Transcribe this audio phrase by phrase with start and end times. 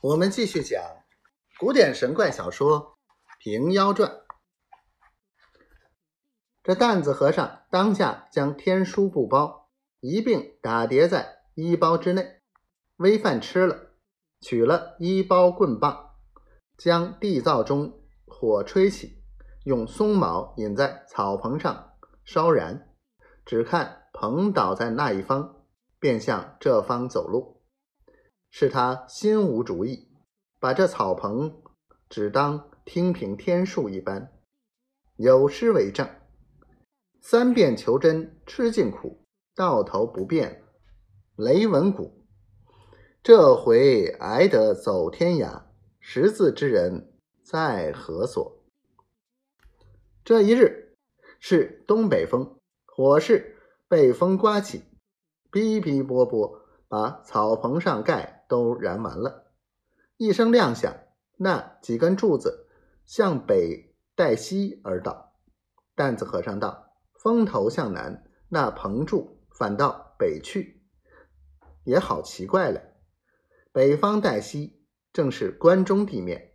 [0.00, 0.80] 我们继续讲
[1.58, 2.80] 古典神怪小说
[3.40, 4.08] 《平妖传》。
[6.62, 12.42] 这担子和尚当下将天书布包一并打叠在衣包之内，
[12.96, 13.94] 煨饭吃了，
[14.40, 16.14] 取了衣包棍棒，
[16.76, 19.20] 将地灶中火吹起，
[19.64, 21.94] 用松毛引在草棚上
[22.24, 22.94] 烧燃，
[23.44, 25.64] 只看棚倒在那一方，
[25.98, 27.57] 便向这方走路。
[28.50, 30.08] 是他心无主意，
[30.58, 31.62] 把这草棚
[32.08, 34.32] 只当听凭天数一般。
[35.16, 36.08] 有诗为证
[37.20, 39.24] ：“三遍求真吃尽苦，
[39.54, 40.62] 到头不变
[41.36, 42.24] 雷文谷。
[43.22, 45.64] 这回挨得走天涯，
[46.00, 48.62] 识字之人在何所？”
[50.24, 50.96] 这一日
[51.40, 53.56] 是东北风，火势
[53.88, 54.84] 被风刮起，
[55.50, 58.36] 哔哔啵啵，把草棚上盖。
[58.48, 59.52] 都燃完了，
[60.16, 60.96] 一声亮响，
[61.36, 62.66] 那几根柱子
[63.04, 65.34] 向北带西而倒。
[65.94, 70.82] 担子和尚道：“风头向南，那棚柱反倒北去，
[71.84, 72.80] 也好奇怪了。
[73.70, 76.54] 北方带西，正是关中地面，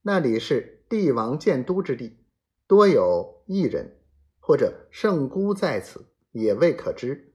[0.00, 2.24] 那里是帝王建都之地，
[2.66, 4.00] 多有异人
[4.38, 7.34] 或者圣姑在此，也未可知。”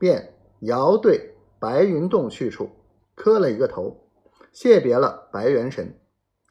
[0.00, 1.34] 便遥对。
[1.60, 2.70] 白云洞去处，
[3.16, 4.06] 磕了一个头，
[4.52, 5.98] 谢别了白元神，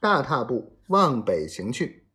[0.01, 2.05] 大踏步往北行去。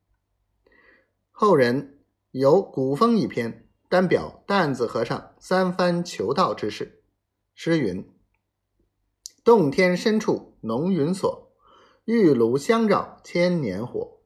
[1.31, 2.01] 后人
[2.33, 7.03] 有古风一篇，单表担子和尚三番求道之事。
[7.55, 8.07] 诗云
[9.43, 11.51] ：“洞天深处浓云锁，
[12.05, 14.19] 玉炉香绕千年火。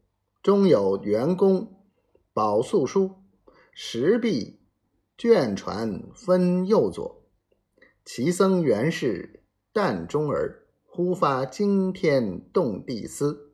[0.42, 1.84] 中有元功
[2.32, 3.14] 宝素书，
[3.72, 4.58] 石壁
[5.16, 7.14] 卷传分右左。”
[8.08, 9.40] 其僧原是
[9.72, 13.50] 淡中儿，忽发惊天动地思，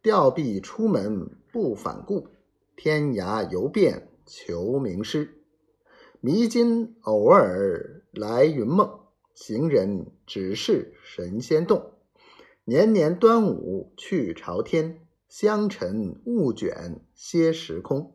[0.00, 2.28] 吊臂出门不反顾，
[2.76, 5.42] 天涯游遍求名师。
[6.20, 9.00] 迷津偶尔来云梦，
[9.34, 11.94] 行人只是神仙洞。
[12.64, 18.14] 年年端午去朝天，香尘雾卷歇时空。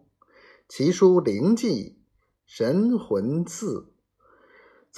[0.70, 1.98] 奇书灵迹
[2.46, 3.92] 神魂赐。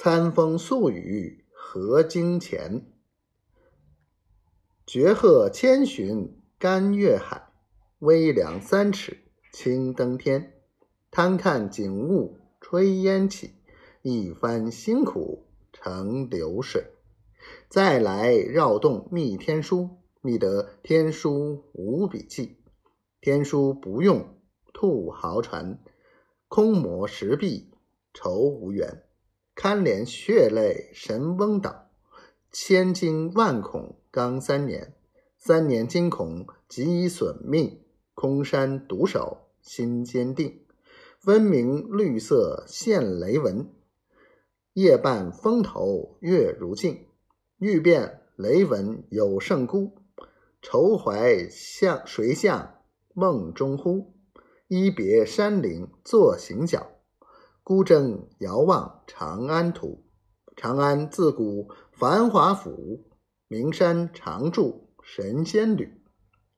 [0.00, 2.86] 餐风宿雨何惊前，
[4.86, 7.50] 绝壑千寻甘月海，
[7.98, 10.62] 微凉三尺青登天。
[11.10, 13.54] 贪看景物炊烟起，
[14.02, 16.92] 一番辛苦成流水。
[17.68, 22.58] 再来绕洞觅天书，觅得天书无笔记。
[23.20, 24.38] 天书不用
[24.72, 25.82] 兔毫传，
[26.46, 27.72] 空磨石壁
[28.14, 29.02] 愁无缘。
[29.60, 31.90] 堪怜血泪神翁倒，
[32.52, 34.94] 千惊万恐刚三年。
[35.36, 37.82] 三年惊恐即损命，
[38.14, 40.64] 空山独守心坚定。
[41.18, 43.68] 分明绿色现雷纹，
[44.74, 47.08] 夜半风头月如镜。
[47.58, 49.90] 欲辨雷纹有胜孤，
[50.62, 52.74] 愁怀向谁向
[53.12, 54.14] 梦中呼？
[54.68, 56.92] 一别山岭坐行脚。
[57.68, 60.02] 孤征遥望长安土，
[60.56, 63.04] 长安自古繁华府，
[63.46, 66.00] 名山常住神仙侣。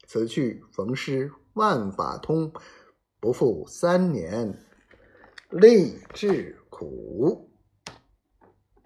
[0.07, 2.53] 此去逢师万法通，
[3.19, 4.57] 不负三年
[5.49, 7.50] 励志苦。